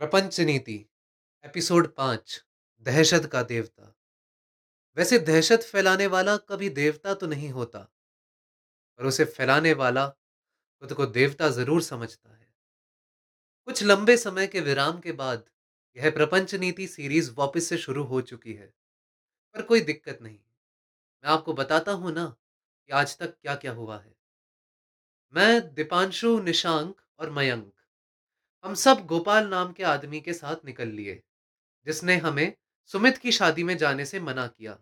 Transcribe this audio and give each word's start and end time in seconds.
प्रपंच 0.00 0.38
नीति, 0.40 0.74
एपिसोड 1.44 1.86
पाँच, 1.94 2.44
दहशत 2.86 3.26
का 3.26 3.42
देवता। 3.42 3.92
वैसे 4.96 5.18
दहशत 5.20 5.62
फैलाने 5.62 6.06
वाला 6.06 6.36
कभी 6.42 6.68
देवता 6.70 7.14
तो 7.14 7.26
नहीं 7.26 7.50
होता, 7.50 7.78
पर 8.98 9.06
उसे 9.06 9.24
फैलाने 9.26 9.72
वाला 9.74 10.06
खुद 10.06 10.92
को 10.92 11.06
देवता 11.08 11.48
ज़रूर 11.50 11.82
समझता 11.82 12.30
है। 12.30 12.46
कुछ 13.68 13.82
लंबे 13.82 14.16
समय 14.16 14.46
के 14.46 14.60
विराम 14.60 14.98
के 15.00 15.12
बाद 15.14 15.44
यह 15.96 16.10
प्रपंच 16.10 16.54
नीति 16.56 16.86
सीरीज़ 16.88 17.30
वापस 17.38 17.68
से 17.68 17.78
शुरू 17.78 18.04
हो 18.04 18.20
चुकी 18.22 18.54
है, 18.54 18.72
पर 19.54 19.62
कोई 19.62 19.80
दिक्कत 19.82 20.18
नहीं। 20.22 20.38
मैं 21.24 21.30
आपको 21.30 21.52
बताता 21.54 21.92
हूँ 21.94 22.12
ना 22.12 22.26
कि 22.26 22.92
आज 22.94 23.16
तक 23.18 23.34
क्या 23.34 23.54
क्या 23.54 23.72
हुआ 23.72 23.98
है। 23.98 24.14
मैं 25.34 25.74
दीपांशु, 25.74 26.38
निशांक 26.40 27.00
और 27.18 27.30
मयंक 27.30 27.72
हम 28.64 28.74
सब 28.74 29.04
गोपाल 29.06 29.48
नाम 29.48 29.72
के 29.72 29.82
आदमी 29.84 30.20
के 30.20 30.32
साथ 30.32 30.64
निकल 30.64 30.88
लिए, 30.88 31.22
जिसने 31.86 32.16
हमें 32.16 32.52
सुमित 32.90 33.18
की 33.18 33.32
शादी 33.32 33.64
में 33.64 33.76
जाने 33.76 34.04
से 34.04 34.20
मना 34.20 34.46
किया। 34.46 34.78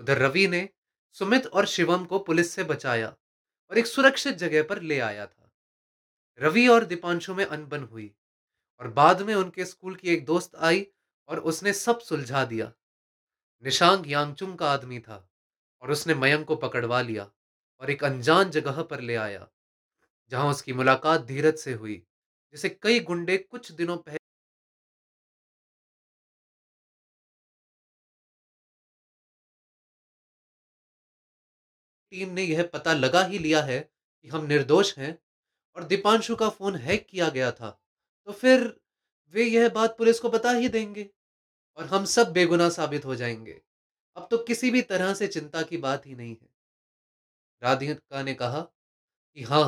उधर 0.00 0.18
रवि 0.18 0.46
ने 0.48 0.68
सुमित 1.16 1.46
और 1.46 1.66
शिवम 1.66 2.04
को 2.04 2.18
पुलिस 2.18 2.50
से 2.50 2.64
बचाया 2.64 3.08
और 3.70 3.78
एक 3.78 3.86
सुरक्षित 3.86 4.36
जगह 4.36 4.62
पर 4.62 4.80
ले 4.82 4.98
आया 5.00 5.26
था। 5.26 5.50
रवि 6.40 6.66
और 6.68 6.84
दीपांशु 6.84 7.34
में 7.34 7.44
अनबन 7.44 7.82
हुई 7.82 8.10
और 8.80 8.88
बाद 8.92 9.22
में 9.22 9.34
उनके 9.34 9.64
स्कूल 9.64 9.94
की 9.94 10.08
एक 10.08 10.24
दोस्त 10.24 10.56
आई 10.56 10.86
और 11.28 11.38
उसने 11.40 11.72
सब 11.72 12.00
सुलझा 12.00 12.44
दिया। 12.44 12.72
निशांक 13.64 14.06
यांगचुंग 14.06 14.56
का 14.58 14.70
आदमी 14.70 14.98
था 15.00 15.28
और 15.82 15.90
उसने 15.90 16.14
मयंक 16.14 16.46
को 16.46 16.56
पकड़वा 16.56 17.00
लिया 17.02 17.30
और 17.82 17.90
एक 17.90 18.04
अनजान 18.04 18.50
जगह 18.50 18.82
पर 18.82 19.00
ले 19.00 19.14
आया, 19.16 19.46
जहाँ 20.32 20.50
उसकी 20.50 20.72
मुलाकात 20.72 21.24
धीरज 21.24 21.58
से 21.58 21.72
हुई। 21.72 22.02
जिसे 22.54 22.68
कई 22.82 23.00
गुंडे 23.02 23.36
कुछ 23.38 23.72
दिनों 23.72 23.96
पहले 23.98 24.18
टीम 32.12 32.28
ने 32.30 32.42
यह 32.42 32.62
पता 32.72 32.92
लगा 32.92 33.22
ही 33.24 33.38
लिया 33.38 33.62
है 33.62 33.78
कि 33.80 34.28
हम 34.28 34.44
निर्दोष 34.46 34.96
हैं 34.98 35.10
और 35.76 35.84
दीपांशु 35.84 36.36
का 36.36 36.48
फ़ोन 36.50 36.76
हैक 36.78 37.06
किया 37.10 37.28
गया 37.30 37.50
था। 37.52 37.70
तो 38.28 38.32
फिर 38.34 38.66
वे 39.34 39.44
यह 39.44 39.68
बात 39.70 39.98
पुलिस 39.98 40.20
को 40.20 40.30
बता 40.30 40.52
ही 40.52 40.68
देंगे 40.68 41.08
और 41.78 41.86
हम 41.86 42.04
सब 42.06 42.32
बेगुनाह 42.32 42.70
साबित 42.70 43.04
हो 43.04 43.16
जाएँगे। 43.16 43.60
अब 44.16 44.28
तो 44.30 44.38
किसी 44.44 44.70
भी 44.70 44.82
तरह 44.84 45.14
से 45.14 45.28
चिंता 45.28 45.62
की 45.62 45.76
बात 45.78 46.06
ही 46.06 46.14
नहीं 46.14 46.36
है। 46.42 46.48
राधिका 47.62 48.22
ने 48.22 48.34
कहा 48.34 48.60
कि 48.60 49.42
हाँ 49.44 49.64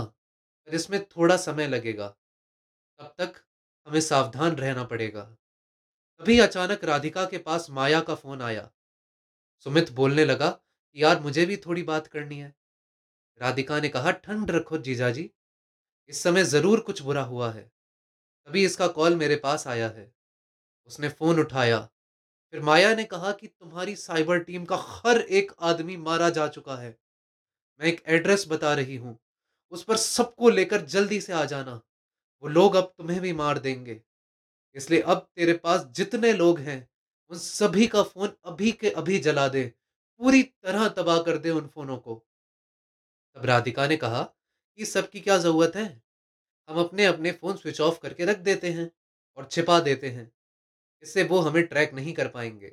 पर 0.69 0.75
इसमें 0.75 1.05
थोड़ा 1.07 1.37
समय 1.39 1.69
लगेगा। 1.69 2.15
तब 3.01 3.15
तक 3.19 3.35
हमें 3.87 4.01
सावधान 4.01 4.57
रहना 4.57 4.85
पड़ेगा। 4.85 5.23
तभी 6.21 6.39
अचानक 6.39 6.85
राधिका 6.85 7.25
के 7.25 7.39
पास 7.39 7.71
माया 7.71 8.01
का 8.01 8.15
फ़ोन 8.15 8.43
आया। 8.43 8.71
सुमित 9.59 9.93
बोलने 9.93 10.25
लगा 10.25 10.51
कि, 10.51 11.03
यार, 11.03 11.21
मुझे 11.21 11.47
भी 11.47 11.57
थोड़ी 11.57 11.83
बात 11.83 12.07
करनी 12.07 12.39
है। 12.39 12.55
राधिका 13.43 13.81
ने 13.81 13.89
कहा, 13.89 14.11
ठंड 14.11 14.51
रखो 14.51 14.79
जीजाजी 14.79 15.31
इस 16.09 16.23
समय 16.23 16.45
ज़रूर 16.45 16.81
कुछ 16.81 17.03
बुरा 17.03 17.23
हुआ 17.23 17.53
है। 17.53 17.73
तभी 18.47 18.65
इसका 18.65 18.89
कॉल 18.89 19.17
मेरे 19.17 19.37
पास 19.37 19.67
आया 19.67 19.89
है। 19.89 20.15
उसने 20.87 21.09
फ़ोन 21.09 21.41
उठाया। 21.41 21.89
फिर 22.53 22.61
माया 22.61 22.95
ने 22.95 23.05
कहा 23.05 23.33
कि, 23.33 23.47
तुम्हारी 23.47 23.97
साइबर 23.97 24.39
टीम 24.39 24.65
का 24.65 24.77
हर 24.77 25.21
एक 25.21 25.53
आदमी 25.61 25.97
मारा 25.97 26.31
जा 26.31 26.49
चुका 26.49 26.77
है। 26.77 26.99
मैं 27.81 27.89
एक 27.89 28.03
एड्रेस 28.07 28.45
बता 28.49 28.75
रही 28.75 28.97
हूँ। 28.97 29.19
उस 29.71 29.85
पर 29.85 29.97
सबको 29.97 30.51
लेकर 30.51 30.81
जल्दी 30.81 31.21
से 31.21 31.33
आ 31.33 31.45
जाना। 31.45 31.81
वो 32.43 32.49
लोग 32.49 32.75
अब 32.75 32.93
तुम्हें 32.99 33.21
भी 33.21 33.33
मार 33.33 33.59
देंगे। 33.59 34.01
इसलिए 34.77 35.01
अब 35.01 35.29
तेरे 35.37 35.53
पास 35.55 35.87
जितने 35.87 36.33
लोग 36.33 36.59
हैं, 36.61 36.89
उन 37.31 37.39
सभी 37.39 37.87
का 37.87 38.03
फ़ोन 38.03 38.33
अभी 38.45 38.73
के 38.73 38.91
अभी 38.91 39.19
जला 39.21 39.49
दे। 39.49 39.65
पूरी 40.21 40.43
तरह 40.43 40.89
तबाह 40.89 41.23
कर 41.23 41.39
दे 41.39 41.51
उन 41.51 41.67
फोनों 41.67 41.97
को। 41.99 42.25
तब 43.37 43.45
राधिका 43.45 43.87
ने 43.87 43.97
कहा 43.97 44.23
कि 44.79 44.85
सबकी 44.85 45.21
क्या 45.21 45.37
ज़रूरत 45.39 45.77
है? 45.77 46.03
हम 46.69 46.81
अपने 46.81 47.07
अपने 47.07 47.33
फ़ोन 47.33 47.57
स्विच 47.57 47.81
ऑफ़ 47.81 48.01
करके 48.01 48.25
रख 48.25 48.39
देते 48.39 48.73
हैं 48.73 48.91
और 49.39 49.49
छिपा 49.51 49.81
देते 49.81 50.11
हैं। 50.11 50.33
इससे 51.03 51.25
वो 51.25 51.41
हमें 51.41 51.67
ट्रैक 51.67 51.95
नहीं 51.95 52.15
कर 52.15 52.29
पाएँगे। 52.29 52.69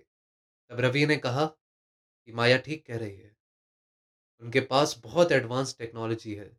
तब 0.72 0.80
रवि 0.80 1.06
ने 1.06 1.18
कहा 1.18 1.46
कि 1.46 2.34
माया 2.34 2.58
ठीक 2.58 2.86
कह 2.88 2.98
रही 2.98 3.18
है। 3.18 3.36
उनके 4.42 4.60
पास 4.62 5.00
बहुत 5.04 5.32
एडवांस 5.32 5.76
टेक्नोलॉजी 5.80 6.34
है। 6.36 6.52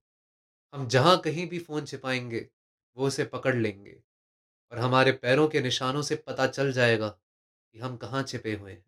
हम 0.75 0.89
जहाँ 0.89 1.19
कहीं 1.21 1.49
भी 1.49 1.59
फ़ोन 1.59 1.85
छिपाएँगे 1.87 2.41
वो 2.97 3.07
उसे 3.07 3.25
पकड़ 3.27 3.55
लेंगे 3.57 3.97
और 4.73 4.79
हमारे 4.79 5.13
पैरों 5.15 5.49
के 5.49 5.61
निशानों 5.61 6.03
से 6.03 6.17
पता 6.19 6.47
चल 6.49 6.73
जाएगा 6.73 7.09
कि 7.09 7.79
हम 7.79 7.97
कहाँ 7.97 8.23
छिपे 8.23 8.55
हुए 8.55 8.73
हैं। 8.73 8.85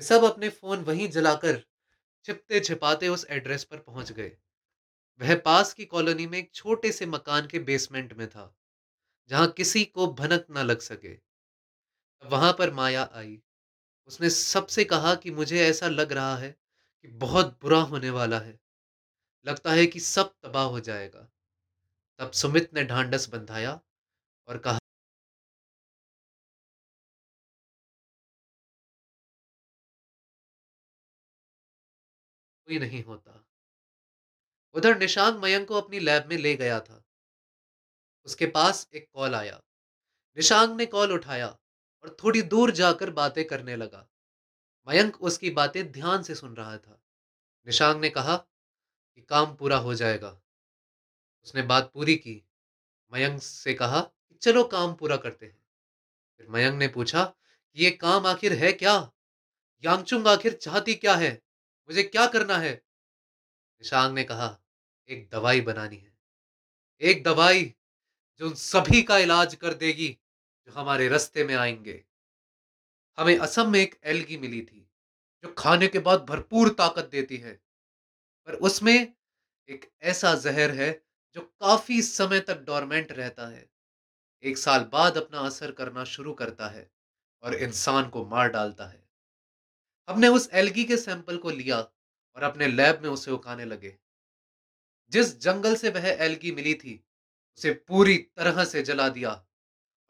सब 0.00 0.24
अपने 0.24 0.48
फ़ोन 0.48 0.80
वहीं 0.84 1.08
जलाकर 1.08 1.60
छिपते 2.26 2.60
छिपाते 2.60 3.08
उस 3.08 3.26
एड्रेस 3.30 3.64
पर 3.64 3.78
पहुँच 3.78 4.12
गए। 4.12 4.32
वह 5.20 5.34
पास 5.40 5.74
की 5.74 5.84
कॉलोनी 5.86 6.26
में 6.26 6.38
एक 6.38 6.50
छोटे 6.54 6.92
से 6.92 7.06
मकान 7.06 7.46
के 7.46 7.58
बेसमेंट 7.64 8.12
में 8.12 8.28
था, 8.28 8.54
जहाँ 9.30 9.48
किसी 9.52 9.84
को 9.84 10.06
भनक 10.14 10.46
ना 10.50 10.62
लग 10.62 10.80
सके। 10.82 11.16
वहाँ 12.22 12.52
पर 12.52 12.70
माया 12.70 13.02
आई। 13.14 13.38
उसने 14.08 14.30
सबसे 14.30 14.84
कहा 14.84 15.14
कि 15.14 15.30
मुझे 15.30 15.60
ऐसा 15.60 15.88
लग 15.88 16.12
रहा 16.12 16.36
है 16.36 16.50
कि 17.02 17.08
बहुत 17.08 17.58
बुरा 17.62 17.80
होने 17.82 18.10
वाला 18.10 18.38
है। 18.40 18.58
लगता 19.46 19.72
है 19.72 19.86
कि 19.86 20.00
सब 20.00 20.34
तबाह 20.44 20.64
हो 20.64 20.80
जाएगा। 20.80 21.28
तब 22.20 22.30
सुमित 22.32 22.74
ने 22.74 22.84
ढांढस 22.84 23.28
बंधाया 23.28 23.78
और 24.48 24.58
कहा, 24.58 24.78
कोई 32.66 32.78
नहीं 32.78 33.02
होता। 33.04 33.44
उधर 34.74 34.98
निशांक 34.98 35.36
मयंक 35.42 35.68
को 35.68 35.74
अपनी 35.74 35.98
लैब 35.98 36.26
में 36.26 36.36
ले 36.38 36.54
गया 36.56 36.80
था। 36.80 37.02
उसके 38.26 38.46
पास 38.46 38.88
एक 38.94 39.08
कॉल 39.14 39.34
आया। 39.34 39.60
निशांक 40.36 40.76
ने 40.76 40.86
कॉल 40.86 41.12
उठाया 41.12 41.48
और 42.04 42.16
थोड़ी 42.24 42.42
दूर 42.42 42.70
जाकर 42.70 43.10
बातें 43.10 43.44
करने 43.46 43.76
लगा। 43.76 44.06
मयंक 44.88 45.22
उसकी 45.22 45.50
बातें 45.50 45.92
ध्यान 45.92 46.22
से 46.22 46.34
सुन 46.34 46.56
रहा 46.56 46.78
था। 46.78 47.00
निशांक 47.66 48.00
ने 48.02 48.10
कहा 48.10 48.36
कि 48.36 49.22
काम 49.22 49.54
पूरा 49.56 49.78
हो 49.78 49.94
जाएगा। 49.94 50.40
उसने 51.44 51.62
बात 51.62 51.90
पूरी 51.94 52.16
की। 52.16 52.44
मयंक 53.12 53.42
से 53.42 53.74
कहा 53.74 54.10
चलो 54.42 54.64
काम 54.64 54.94
पूरा 54.94 55.16
करते 55.16 55.46
हैं। 55.46 55.64
फिर 56.38 56.48
मयंक 56.48 56.74
ने 56.74 56.88
पूछा 56.88 57.24
कि, 57.24 57.84
ये 57.84 57.90
काम 57.90 58.26
आखिर 58.26 58.52
है 58.52 58.72
क्या? 58.72 59.12
यांगचुंग 59.84 60.26
आखिर 60.26 60.52
चाहती 60.52 60.94
क्या 60.94 61.14
है? 61.14 61.42
मुझे 61.88 62.02
क्या 62.02 62.26
करना 62.26 62.58
है? 62.58 62.74
निशांग 63.80 64.14
ने 64.14 64.24
कहा, 64.24 64.60
एक 65.08 65.28
दवाई 65.32 65.60
बनानी 65.60 65.96
है। 65.96 66.18
एक 67.00 67.22
दवाई 67.22 67.74
जो 68.38 68.46
उन 68.46 68.54
सभी 68.54 69.02
का 69.02 69.18
इलाज 69.18 69.54
कर 69.54 69.74
देगी, 69.74 70.18
जो 70.66 70.72
हमारे 70.72 71.08
रास्ते 71.08 71.44
में 71.44 71.54
आएँगे। 71.54 72.04
हमें 73.18 73.38
असम 73.38 73.72
में 73.72 73.80
एक 73.80 74.00
एलगी 74.04 74.36
मिली 74.36 74.62
थी, 74.62 74.90
जो 75.42 75.54
खाने 75.58 75.88
के 75.88 75.98
बाद 75.98 76.20
भरपूर 76.20 76.68
ताकत 76.68 77.04
देती 77.04 77.36
है। 77.36 77.60
पर 78.46 78.54
उसमें 78.54 79.14
एक 79.68 79.92
ऐसा 80.02 80.34
जहर 80.34 80.70
है 80.70 81.04
जो 81.34 81.40
काफ़ी 81.40 82.02
समय 82.02 82.40
तक 82.40 82.60
डोरमेंट 82.60 83.12
रहता 83.12 83.46
है, 83.46 83.70
एक 84.44 84.58
साल 84.58 84.84
बाद 84.84 85.16
अपना 85.16 85.38
असर 85.38 85.72
करना 85.72 86.04
शुरू 86.04 86.34
करता 86.34 86.68
है 86.68 86.90
और 87.42 87.54
इंसान 87.54 88.08
को 88.08 88.26
मार 88.26 88.48
डालता 88.48 88.86
है। 88.86 89.08
हमने 90.08 90.28
उस 90.28 90.48
एलगी 90.52 90.84
के 90.84 90.96
सैंपल 90.96 91.36
को 91.36 91.50
लिया 91.50 91.80
और 91.80 92.42
अपने 92.42 92.66
लैब 92.66 93.02
में 93.02 93.10
उसे 93.10 93.30
उगाने 93.30 93.64
लगे। 93.64 93.98
जिस 95.12 95.40
जंगल 95.40 95.76
से 95.76 95.90
वह 95.90 96.06
एलगी 96.06 96.52
मिली 96.52 96.74
थी, 96.74 97.04
उसे 97.54 97.72
पूरी 97.72 98.18
तरह 98.18 98.64
से 98.64 98.82
जला 98.82 99.08
दिया 99.08 99.30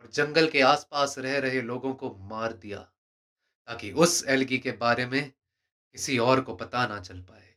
और 0.00 0.10
जंगल 0.10 0.48
के 0.50 0.60
आसपास 0.60 1.18
रह 1.18 1.38
रहे 1.38 1.62
लोगों 1.62 1.94
को 1.94 2.14
मार 2.14 2.52
दिया, 2.52 2.78
ताकि 3.66 3.92
उस 3.92 4.24
एलगी 4.26 4.58
के 4.58 4.72
बारे 4.72 5.06
में 5.06 5.32
किसी 5.92 6.18
और 6.18 6.40
को 6.40 6.54
पता 6.54 6.86
ना 6.86 7.00
चल 7.00 7.22
पाए। 7.22 7.54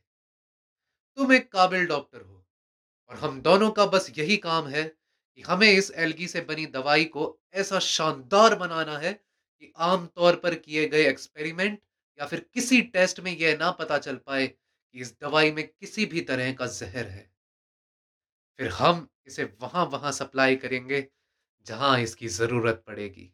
तुम 1.16 1.32
एक 1.32 1.52
काबिल 1.52 1.86
डॉक्टर 1.86 2.20
हो। 2.20 2.43
और 3.10 3.16
हम 3.16 3.40
दोनों 3.40 3.70
का 3.70 3.86
बस 3.86 4.10
यही 4.18 4.36
काम 4.38 4.66
है 4.68 4.82
कि 4.84 5.42
हमें 5.42 5.68
इस 5.68 5.90
एलगी 5.96 6.28
से 6.28 6.40
बनी 6.40 6.66
दवाई 6.66 7.04
को 7.06 7.26
ऐसा 7.54 7.78
शानदार 7.78 8.54
बनाना 8.54 8.98
है 8.98 9.12
कि 9.12 9.72
आमतौर 9.82 10.36
पर 10.36 10.54
किए 10.54 10.86
गए 10.88 11.06
एक्सपेरिमेंट 11.08 11.80
या 12.18 12.26
फिर 12.26 12.46
किसी 12.54 12.80
टेस्ट 12.92 13.20
में 13.20 13.32
यह 13.32 13.56
ना 13.58 13.70
पता 13.74 13.98
चल 13.98 14.16
पाए 14.26 14.46
कि 14.46 15.00
इस 15.00 15.14
दवाई 15.22 15.50
में 15.52 15.66
किसी 15.68 16.06
भी 16.06 16.20
तरह 16.22 16.52
का 16.52 16.66
जहर 16.66 17.06
है। 17.08 17.30
फिर 18.58 18.68
हम 18.70 19.08
इसे 19.26 19.44
वहाँ 19.60 19.84
वहाँ 19.86 20.10
सप्लाई 20.12 20.56
करेंगे 20.56 21.00
जहाँ 21.66 21.98
इसकी 22.00 22.28
ज़रूरत 22.30 22.82
पड़ेगी। 22.86 23.30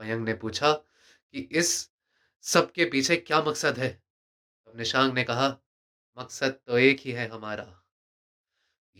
मयंक 0.00 0.26
ने 0.26 0.34
पूछा 0.36 0.72
कि 0.72 1.48
इस 1.54 1.72
सब 2.44 2.72
के 2.72 2.84
पीछे 2.86 3.16
क्या 3.18 3.42
मकसद 3.42 3.78
है? 3.78 3.90
निशांग 4.74 5.14
ने 5.14 5.24
कहा, 5.24 5.48
मकसद 6.18 6.60
तो 6.66 6.78
एक 6.80 7.00
ही 7.00 7.12
है 7.12 7.28
हमारा। 7.28 7.83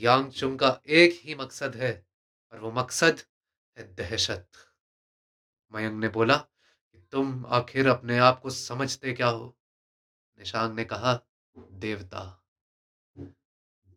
यांग 0.01 0.31
चुंग 0.31 0.59
का 0.59 0.81
एक 0.87 1.21
ही 1.23 1.35
मकसद 1.35 1.77
है, 1.77 2.07
और 2.53 2.61
वो 2.61 2.73
मकसद 2.73 3.21
है 3.77 3.85
दहशत। 3.95 4.47
मयंग 5.73 6.01
ने 6.01 6.09
बोला, 6.09 6.37
कि 6.37 7.07
तुम 7.13 7.47
आखिर 7.47 7.89
अपने 7.89 8.19
आप 8.19 8.41
को 8.41 8.51
समझते 8.51 9.13
क्या 9.13 9.29
हो? 9.29 9.57
निशांग 10.41 10.75
ने 10.75 10.85
कहा, 10.85 11.21
देवता। 11.57 12.23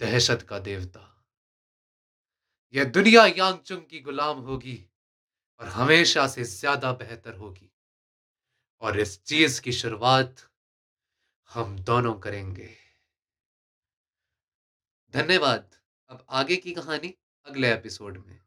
दहशत 0.02 0.42
का 0.42 0.60
देवता। 0.60 1.04
यह 2.74 2.84
दुनिया 2.84 3.26
यांगचुंग 3.26 3.82
की 3.82 4.00
गुलाम 4.00 4.40
होगी, 4.40 4.90
और 5.60 5.68
हमेशा 5.68 6.28
से 6.28 6.44
ज़्यादा 6.44 6.92
बेहतर 6.94 7.36
होगी 7.36 7.72
और 8.82 9.00
इस 9.00 9.24
चीज़ 9.24 9.62
की 9.62 9.72
शुरुआत 9.72 10.36
हम 11.52 11.80
दोनों 11.80 12.14
करेंगे 12.14 12.70
धन्यवाद 15.14 15.77
अब 16.10 16.26
आगे 16.30 16.56
की 16.56 16.72
कहानी 16.72 17.14
अगले 17.46 17.74
एपिसोड 17.74 18.18
में। 18.28 18.40